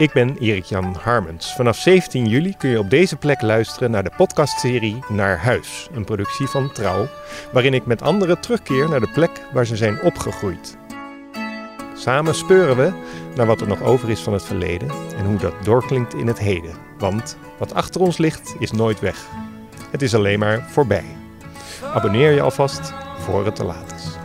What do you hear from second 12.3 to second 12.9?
speuren